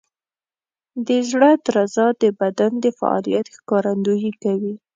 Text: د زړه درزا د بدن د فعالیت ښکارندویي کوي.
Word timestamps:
د 1.05 1.09
زړه 1.29 1.49
درزا 1.67 2.07
د 2.21 2.23
بدن 2.39 2.71
د 2.83 2.85
فعالیت 2.99 3.45
ښکارندویي 3.55 4.31
کوي. 4.43 4.73